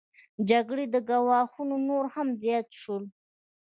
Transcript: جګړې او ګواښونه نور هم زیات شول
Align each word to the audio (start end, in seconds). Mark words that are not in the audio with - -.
جګړې 0.49 0.85
او 0.95 0.99
ګواښونه 1.09 1.75
نور 1.87 2.05
هم 2.13 2.27
زیات 2.41 2.67
شول 2.81 3.03